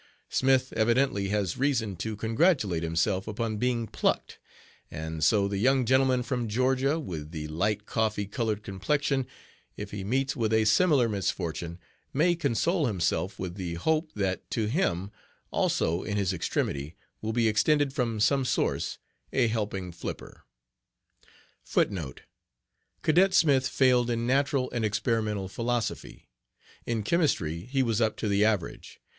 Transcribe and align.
Smith 0.31 0.73
evidently 0.75 1.27
has 1.27 1.59
reason 1.59 1.95
to 1.95 2.15
congratulate 2.15 2.81
himself 2.81 3.27
upon 3.27 3.57
being 3.57 3.85
'plucked;' 3.85 4.39
and 4.89 5.23
so 5.23 5.47
the 5.47 5.59
young 5.59 5.85
gentleman 5.85 6.23
from 6.23 6.47
Georgia, 6.47 6.99
with 6.99 7.29
the 7.29 7.47
'light, 7.49 7.85
coffee 7.85 8.25
colored 8.25 8.63
complexion,' 8.63 9.27
if 9.77 9.91
he 9.91 10.03
meets 10.03 10.35
with 10.35 10.51
a 10.51 10.65
similar 10.65 11.07
misfortune, 11.07 11.77
may 12.13 12.33
console 12.35 12.87
himself 12.87 13.37
with 13.37 13.53
the 13.53 13.75
hope 13.75 14.11
that 14.15 14.49
to 14.49 14.65
him 14.65 15.11
also 15.51 16.01
in 16.01 16.17
his 16.17 16.33
extremity 16.33 16.95
will 17.21 17.31
be 17.31 17.47
extended 17.47 17.93
from 17.93 18.19
some 18.19 18.43
source 18.43 18.97
a 19.31 19.45
helping 19.45 19.91
flipper." 19.91 20.45
*Cadet 23.03 23.35
Smith 23.35 23.67
failed 23.67 24.09
in 24.09 24.25
Natural 24.25 24.67
and 24.71 24.83
Experimental 24.83 25.47
Philosophy. 25.47 26.27
In 26.87 27.03
Chemistry 27.03 27.59
he 27.65 27.83
was 27.83 28.01
up 28.01 28.17
to 28.17 28.27
the 28.27 28.43
average. 28.43 28.99